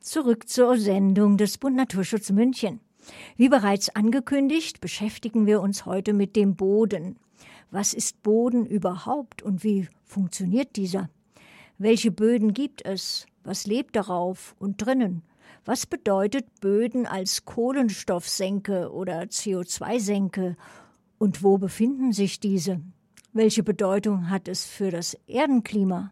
[0.00, 2.80] Zurück zur Sendung des Bund Naturschutz München.
[3.36, 7.18] Wie bereits angekündigt, beschäftigen wir uns heute mit dem Boden.
[7.70, 11.10] Was ist Boden überhaupt und wie funktioniert dieser?
[11.76, 13.26] Welche Böden gibt es?
[13.44, 15.22] Was lebt darauf und drinnen?
[15.66, 20.56] Was bedeutet Böden als Kohlenstoffsenke oder CO2-Senke?
[21.18, 22.80] Und wo befinden sich diese?
[23.34, 26.10] Welche Bedeutung hat es für das Erdenklima?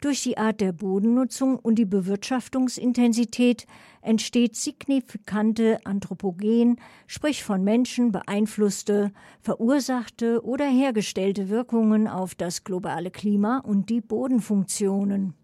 [0.00, 3.66] Durch die Art der Bodennutzung und die Bewirtschaftungsintensität
[4.02, 13.58] entsteht signifikante Anthropogen, sprich von Menschen beeinflusste, verursachte oder hergestellte Wirkungen auf das globale Klima
[13.58, 15.34] und die Bodenfunktionen.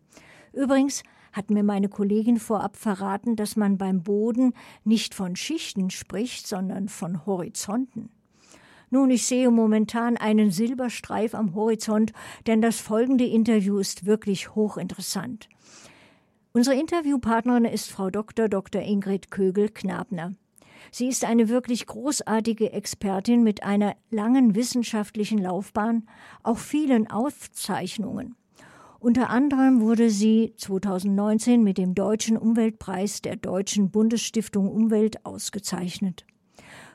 [0.52, 6.46] Übrigens hat mir meine Kollegin vorab verraten, dass man beim Boden nicht von Schichten spricht,
[6.46, 8.08] sondern von Horizonten.
[8.90, 12.12] Nun, ich sehe momentan einen Silberstreif am Horizont,
[12.46, 15.48] denn das folgende Interview ist wirklich hochinteressant.
[16.52, 18.48] Unsere Interviewpartnerin ist Frau Dr.
[18.48, 18.80] Dr.
[18.80, 20.34] Ingrid Kögel-Knabner.
[20.90, 26.08] Sie ist eine wirklich großartige Expertin mit einer langen wissenschaftlichen Laufbahn,
[26.42, 28.36] auch vielen Auszeichnungen.
[29.00, 36.24] Unter anderem wurde sie 2019 mit dem Deutschen Umweltpreis der Deutschen Bundesstiftung Umwelt ausgezeichnet.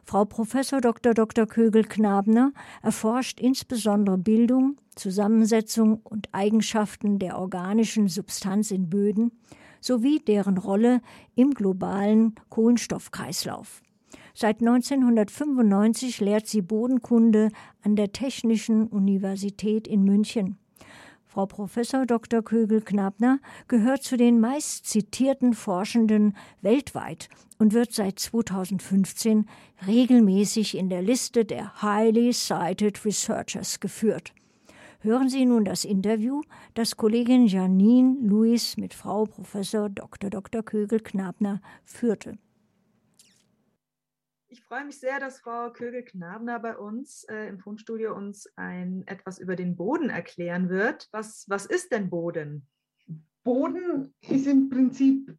[0.03, 0.55] Frau Prof.
[0.81, 1.13] Dr.
[1.13, 1.45] Dr.
[1.45, 9.31] Kögel-Knabner erforscht insbesondere Bildung, Zusammensetzung und Eigenschaften der organischen Substanz in Böden
[9.79, 11.01] sowie deren Rolle
[11.35, 13.81] im globalen Kohlenstoffkreislauf.
[14.33, 17.49] Seit 1995 lehrt sie Bodenkunde
[17.83, 20.57] an der Technischen Universität in München.
[21.31, 21.79] Frau Prof.
[22.07, 22.41] Dr.
[22.41, 29.47] Kögel-Knabner gehört zu den meist zitierten Forschenden weltweit und wird seit 2015
[29.87, 34.33] regelmäßig in der Liste der Highly Cited Researchers geführt.
[34.99, 36.41] Hören Sie nun das Interview,
[36.73, 39.55] das Kollegin Janine Louis mit Frau Prof.
[39.95, 40.29] Dr.
[40.29, 40.63] Dr.
[40.63, 42.37] Kögel-Knabner führte.
[44.53, 49.39] Ich freue mich sehr, dass Frau Kögel-Knabner bei uns äh, im Fundstudio uns ein, etwas
[49.39, 51.07] über den Boden erklären wird.
[51.13, 52.67] Was, was ist denn Boden?
[53.45, 55.33] Boden ist im Prinzip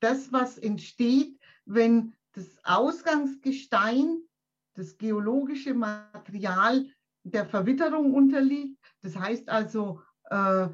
[0.00, 4.20] das, was entsteht, wenn das Ausgangsgestein,
[4.74, 6.84] das geologische Material
[7.22, 8.78] der Verwitterung unterliegt.
[9.00, 10.68] Das heißt also äh,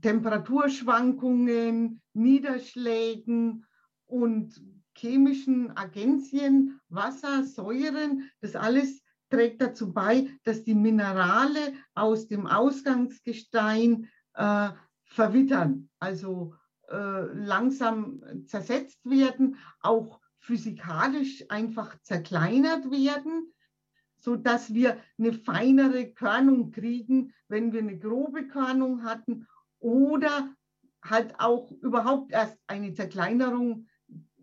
[0.00, 3.64] Temperaturschwankungen, Niederschlägen
[4.06, 4.60] und
[5.02, 14.08] chemischen Agenzien, Wasser, Säuren, das alles trägt dazu bei, dass die Minerale aus dem Ausgangsgestein
[14.34, 14.68] äh,
[15.04, 16.54] verwittern, also
[16.88, 23.52] äh, langsam zersetzt werden, auch physikalisch einfach zerkleinert werden,
[24.18, 29.48] so dass wir eine feinere Körnung kriegen, wenn wir eine grobe Körnung hatten
[29.80, 30.54] oder
[31.02, 33.88] halt auch überhaupt erst eine Zerkleinerung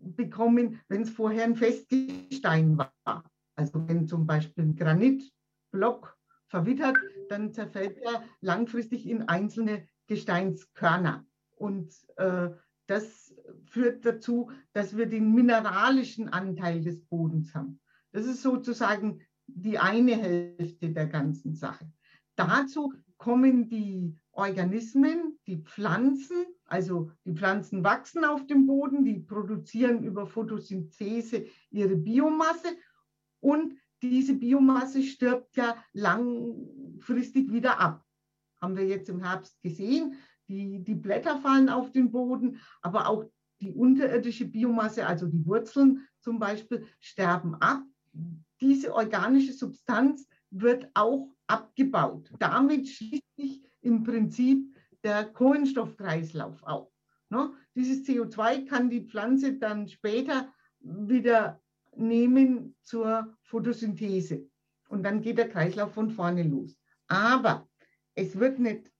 [0.02, 3.24] bekommen, wenn es vorher ein Festgestein war.
[3.56, 6.16] Also wenn zum Beispiel ein Granitblock
[6.48, 6.96] verwittert,
[7.28, 11.24] dann zerfällt er langfristig in einzelne Gesteinskörner.
[11.56, 12.50] Und äh,
[12.86, 13.34] das
[13.66, 17.80] führt dazu, dass wir den mineralischen Anteil des Bodens haben.
[18.12, 21.90] Das ist sozusagen die eine Hälfte der ganzen Sache.
[22.34, 30.04] Dazu kommen die Organismen, die Pflanzen, also die Pflanzen wachsen auf dem Boden, die produzieren
[30.04, 32.68] über Photosynthese ihre Biomasse
[33.40, 38.04] und diese Biomasse stirbt ja langfristig wieder ab.
[38.60, 40.14] Haben wir jetzt im Herbst gesehen.
[40.48, 43.24] Die, die Blätter fallen auf den Boden, aber auch
[43.60, 47.82] die unterirdische Biomasse, also die Wurzeln zum Beispiel, sterben ab.
[48.60, 52.30] Diese organische Substanz wird auch abgebaut.
[52.38, 54.74] Damit schließt sich im Prinzip
[55.04, 56.92] der Kohlenstoffkreislauf auf.
[57.30, 57.52] Ne?
[57.74, 61.60] Dieses CO2 kann die Pflanze dann später wieder
[61.96, 64.48] nehmen zur Photosynthese.
[64.88, 66.76] Und dann geht der Kreislauf von vorne los.
[67.06, 67.68] Aber
[68.14, 68.90] es wird nicht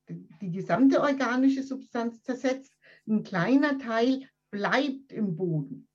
[0.41, 2.77] die gesamte organische Substanz zersetzt.
[3.07, 5.89] Ein kleiner Teil bleibt im Boden.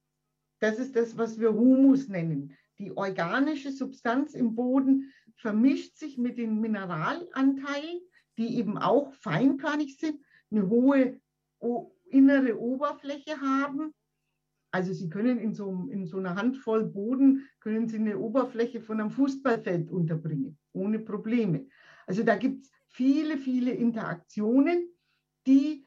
[0.59, 2.55] Das ist das, was wir Humus nennen.
[2.77, 8.01] Die organische Substanz im Boden vermischt sich mit den Mineralanteilen
[8.37, 10.19] die eben auch feinkörnig sind,
[10.51, 11.19] eine hohe
[12.09, 13.93] innere Oberfläche haben.
[14.71, 18.99] Also Sie können in so, in so einer Handvoll Boden, können Sie eine Oberfläche von
[18.99, 21.67] einem Fußballfeld unterbringen, ohne Probleme.
[22.07, 24.89] Also da gibt es viele, viele Interaktionen,
[25.47, 25.85] die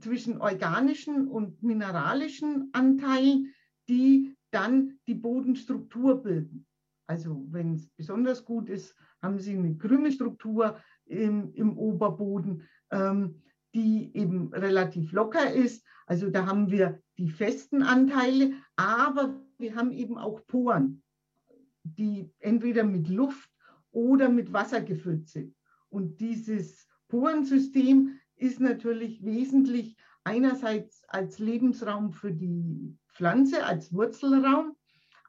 [0.00, 3.54] zwischen organischen und mineralischen Anteilen,
[3.88, 6.66] die dann die Bodenstruktur bilden.
[7.06, 10.76] Also wenn es besonders gut ist, haben Sie eine grüne Struktur,
[11.06, 13.42] im, im Oberboden, ähm,
[13.74, 15.84] die eben relativ locker ist.
[16.06, 21.02] Also da haben wir die festen Anteile, aber wir haben eben auch Poren,
[21.82, 23.50] die entweder mit Luft
[23.90, 25.54] oder mit Wasser gefüllt sind.
[25.88, 34.76] Und dieses Porensystem ist natürlich wesentlich einerseits als Lebensraum für die Pflanze, als Wurzelraum,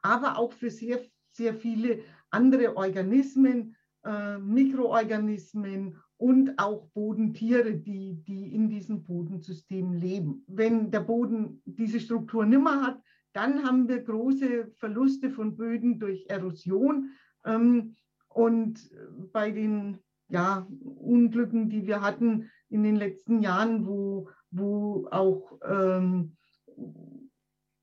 [0.02, 1.00] aber auch für sehr,
[1.30, 2.00] sehr viele
[2.30, 3.75] andere Organismen,
[4.06, 10.44] äh, Mikroorganismen und auch Bodentiere, die, die in diesem Bodensystem leben.
[10.46, 16.24] Wenn der Boden diese Struktur nimmer hat, dann haben wir große Verluste von Böden durch
[16.28, 17.10] Erosion.
[17.44, 17.96] Ähm,
[18.28, 18.90] und
[19.32, 19.98] bei den
[20.28, 26.36] ja, Unglücken, die wir hatten in den letzten Jahren, wo, wo auch ähm,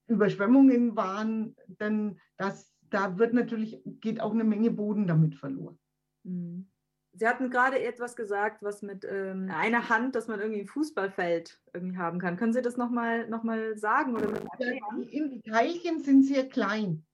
[0.08, 5.78] Überschwemmungen waren, dann das, da wird natürlich, geht auch eine Menge Boden damit verloren.
[6.24, 6.68] Mhm.
[7.16, 11.62] Sie hatten gerade etwas gesagt, was mit ähm, einer Hand, dass man irgendwie ein Fußballfeld
[11.72, 12.38] irgendwie haben kann.
[12.38, 14.16] Können Sie das nochmal noch mal sagen?
[14.16, 17.06] Oder die Teilchen sind sehr klein,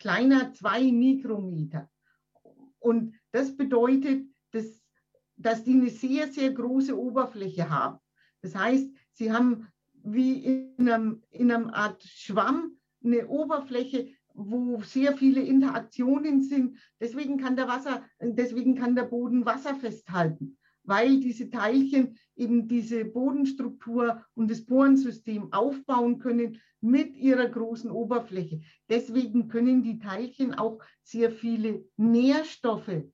[0.00, 1.88] kleiner zwei Mikrometer.
[2.80, 4.82] Und das bedeutet, dass,
[5.36, 8.00] dass die eine sehr, sehr große Oberfläche haben.
[8.42, 9.68] Das heißt, sie haben
[10.02, 16.78] wie in einem, in einem Art Schwamm eine Oberfläche, wo sehr viele Interaktionen sind.
[17.00, 23.04] Deswegen kann der Wasser, deswegen kann der Boden Wasser festhalten, weil diese Teilchen eben diese
[23.04, 28.60] Bodenstruktur und das Porensystem aufbauen können mit ihrer großen Oberfläche.
[28.88, 33.04] Deswegen können die Teilchen auch sehr viele Nährstoffe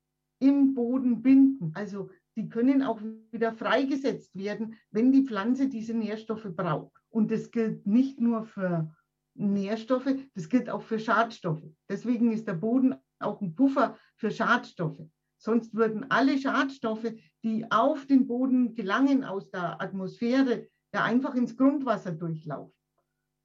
[0.41, 1.71] im Boden binden.
[1.75, 3.01] Also die können auch
[3.31, 6.93] wieder freigesetzt werden, wenn die Pflanze diese Nährstoffe braucht.
[7.11, 8.95] Und das gilt nicht nur für
[9.35, 11.65] Nährstoffe, das gilt auch für Schadstoffe.
[11.89, 15.03] Deswegen ist der Boden auch ein Puffer für Schadstoffe.
[15.39, 17.13] Sonst würden alle Schadstoffe,
[17.43, 22.75] die auf den Boden gelangen aus der Atmosphäre, ja einfach ins Grundwasser durchlaufen.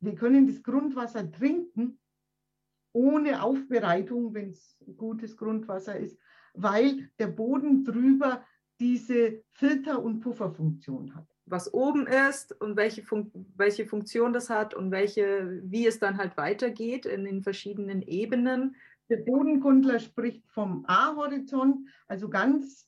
[0.02, 2.00] Wir können das Grundwasser trinken
[2.94, 6.18] ohne Aufbereitung, wenn es gutes Grundwasser ist,
[6.54, 8.46] weil der Boden drüber
[8.80, 14.74] diese Filter- und Pufferfunktion hat was oben ist und welche, Fun welche Funktion das hat
[14.74, 18.76] und welche, wie es dann halt weitergeht in den verschiedenen Ebenen.
[19.10, 22.88] Der Bodenkundler spricht vom A-Horizont, also ganz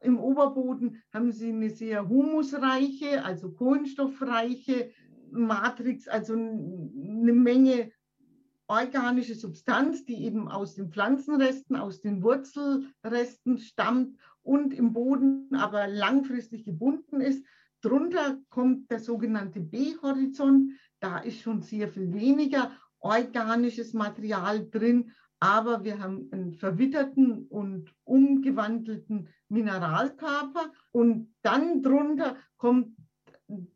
[0.00, 4.90] im Oberboden haben Sie eine sehr humusreiche, also kohlenstoffreiche
[5.30, 7.92] Matrix, also eine Menge
[8.66, 15.86] organische Substanz, die eben aus den Pflanzenresten, aus den Wurzelresten stammt und im Boden aber
[15.86, 17.44] langfristig gebunden ist.
[17.82, 20.72] Drunter kommt der sogenannte B-Horizont.
[21.00, 27.92] Da ist schon sehr viel weniger organisches Material drin, aber wir haben einen verwitterten und
[28.04, 30.72] umgewandelten Mineralkörper.
[30.92, 32.96] Und dann drunter kommt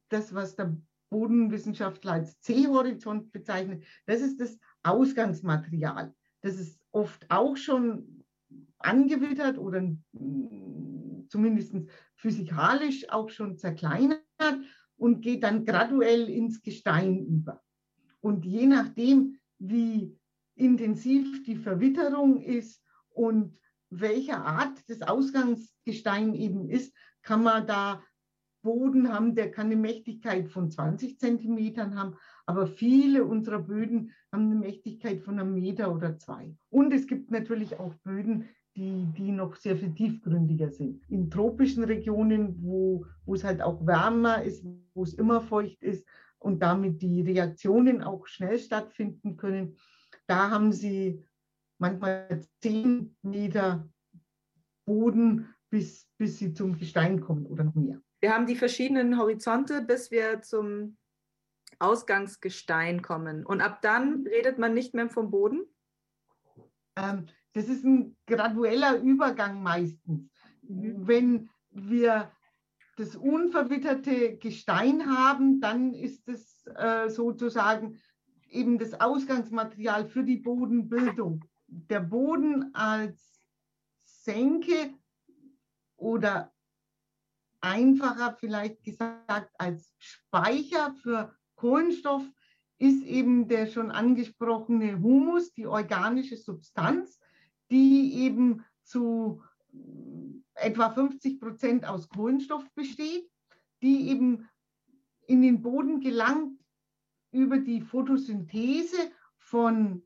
[0.08, 0.76] das, was der
[1.10, 3.84] Bodenwissenschaftler als C-Horizont bezeichnet.
[4.06, 6.14] Das ist das Ausgangsmaterial.
[6.42, 8.24] Das ist oft auch schon
[8.78, 9.82] angewittert oder
[11.28, 11.75] zumindest
[12.14, 14.23] physikalisch auch schon zerkleinert
[14.96, 17.62] und geht dann graduell ins Gestein über.
[18.20, 20.19] Und je nachdem, wie
[20.55, 23.58] intensiv die Verwitterung ist und
[23.90, 28.02] welcher Art das Ausgangsgestein eben ist, kann man da
[28.62, 34.46] Boden haben, der kann eine Mächtigkeit von 20 Zentimetern haben, aber viele unserer Böden haben
[34.46, 36.56] eine Mächtigkeit von einem Meter oder zwei.
[36.68, 41.02] Und es gibt natürlich auch Böden, die, die noch sehr viel tiefgründiger sind.
[41.11, 44.64] In tropischen Regionen, wo, wo es halt auch wärmer ist,
[44.95, 46.06] wo es immer feucht ist
[46.38, 49.76] und damit die Reaktionen auch schnell stattfinden können,
[50.26, 51.25] da haben sie
[51.78, 53.88] manchmal zehn Meter
[54.85, 58.00] Boden, bis, bis sie zum Gestein kommen oder noch mehr.
[58.21, 60.97] Wir haben die verschiedenen Horizonte, bis wir zum
[61.78, 63.45] Ausgangsgestein kommen.
[63.45, 65.64] Und ab dann redet man nicht mehr vom Boden?
[66.97, 70.30] Ähm, das ist ein gradueller Übergang meistens.
[70.60, 71.08] Mhm.
[71.08, 72.30] Wenn wir
[72.98, 77.98] das unverwitterte Gestein haben, dann ist es äh, sozusagen
[78.50, 81.46] eben das Ausgangsmaterial für die Bodenbildung.
[81.66, 83.40] Der Boden als
[84.04, 84.92] Senke
[85.96, 86.52] oder
[87.62, 92.22] einfacher vielleicht gesagt als Speicher für Kohlenstoff
[92.78, 97.18] ist eben der schon angesprochene Humus, die organische Substanz,
[97.70, 99.42] die eben zu
[100.54, 103.30] etwa 50 Prozent aus Kohlenstoff besteht,
[103.82, 104.49] die eben
[105.26, 106.58] in den Boden gelangt
[107.30, 110.02] über die Photosynthese von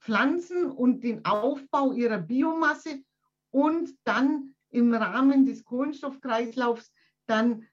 [0.00, 3.02] Pflanzen und den Aufbau ihrer Biomasse
[3.50, 6.92] und dann im Rahmen des Kohlenstoffkreislaufs
[7.26, 7.66] dann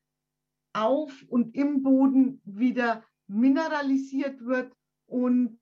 [0.74, 4.74] auf und im Boden wieder mineralisiert wird
[5.06, 5.60] und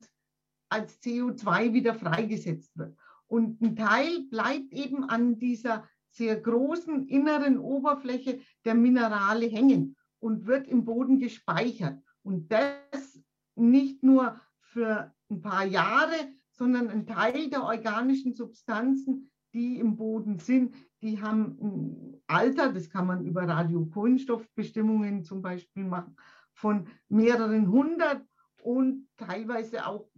[0.69, 2.97] als CO2 wieder freigesetzt wird.
[3.27, 10.45] Und ein Teil bleibt eben an dieser sehr großen inneren Oberfläche der Minerale hängen und
[10.45, 11.99] wird im Boden gespeichert.
[12.23, 13.19] Und das
[13.55, 16.15] nicht nur für ein paar Jahre,
[16.51, 22.89] sondern ein Teil der organischen Substanzen, die im Boden sind, die haben ein Alter, das
[22.89, 26.15] kann man über Radiokohlenstoffbestimmungen zum Beispiel machen,
[26.53, 28.25] von mehreren hundert
[28.61, 30.09] und teilweise auch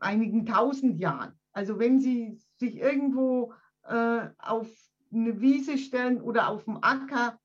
[0.00, 1.32] einigen tausend Jahren.
[1.52, 3.52] Also wenn Sie sich irgendwo
[3.84, 4.68] äh, auf
[5.12, 7.38] eine Wiese stellen oder auf dem Acker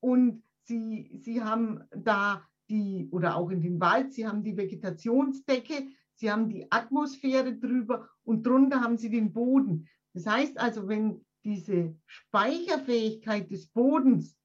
[0.00, 5.88] und Sie, Sie haben da die, oder auch in den Wald, Sie haben die Vegetationsdecke,
[6.14, 9.88] Sie haben die Atmosphäre drüber und drunter haben Sie den Boden.
[10.12, 14.36] Das heißt also, wenn diese Speicherfähigkeit des Bodens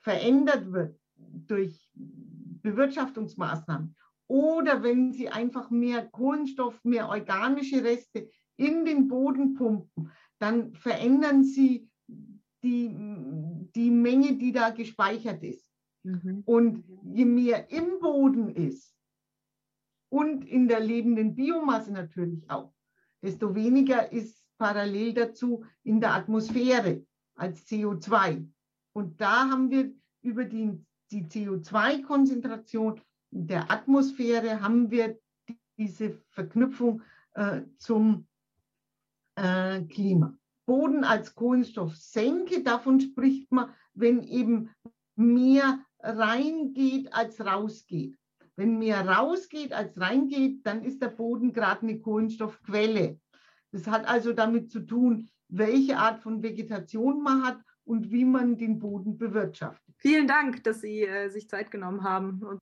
[0.00, 3.94] verändert wird durch Bewirtschaftungsmaßnahmen
[4.32, 11.44] oder wenn Sie einfach mehr Kohlenstoff, mehr organische Reste in den Boden pumpen, dann verändern
[11.44, 11.90] Sie
[12.62, 12.96] die,
[13.74, 15.70] die Menge, die da gespeichert ist.
[16.02, 16.42] Mhm.
[16.46, 18.96] Und je mehr im Boden ist
[20.08, 22.72] und in der lebenden Biomasse natürlich auch,
[23.20, 28.48] desto weniger ist parallel dazu in der Atmosphäre als CO2.
[28.94, 32.98] Und da haben wir über die, die CO2-Konzentration
[33.32, 35.18] der Atmosphäre haben wir
[35.78, 37.02] diese Verknüpfung
[37.34, 38.26] äh, zum
[39.36, 40.36] äh, Klima.
[40.66, 44.70] Boden als Kohlenstoffsenke, davon spricht man, wenn eben
[45.16, 48.16] mehr reingeht als rausgeht.
[48.56, 53.18] Wenn mehr rausgeht als reingeht, dann ist der Boden gerade eine Kohlenstoffquelle.
[53.72, 58.58] Das hat also damit zu tun, welche Art von Vegetation man hat und wie man
[58.58, 59.94] den Boden bewirtschaftet.
[59.96, 62.60] Vielen Dank, dass Sie äh, sich Zeit genommen haben